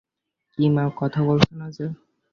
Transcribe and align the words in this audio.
কি 0.53 0.63
মা, 0.69 0.83
কথা 0.99 1.19
বলছ 1.27 1.45
না 1.53 1.67
যে? 1.71 1.85